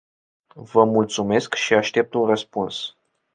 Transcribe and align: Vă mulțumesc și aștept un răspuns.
Vă 0.55 0.83
mulțumesc 0.83 1.53
și 1.53 1.73
aștept 1.73 2.13
un 2.13 2.25
răspuns. 2.25 2.95